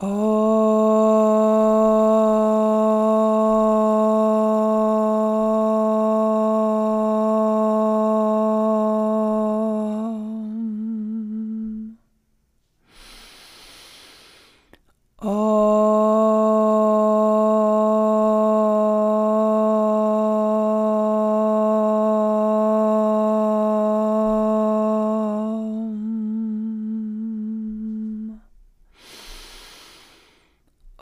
Oh. 0.00 0.53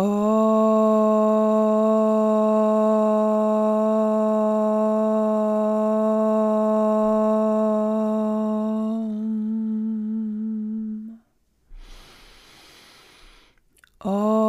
Om. 0.00 0.40
Om. 14.02 14.39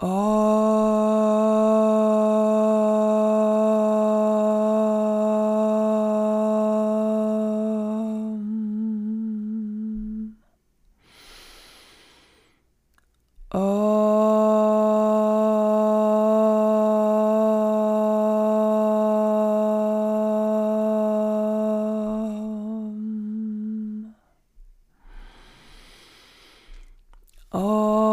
Om. 0.00 0.08
Om. 13.50 13.88
Oh. 27.52 28.07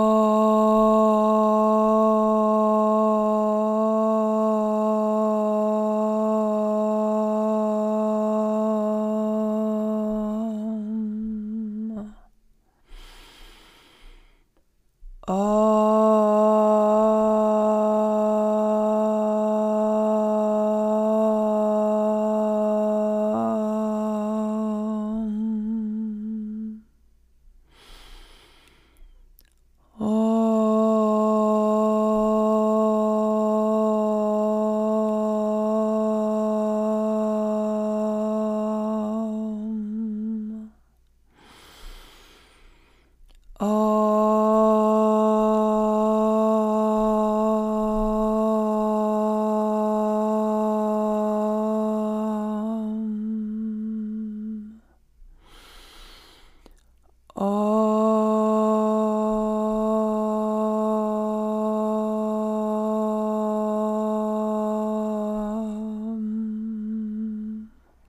Oh. 57.37 57.64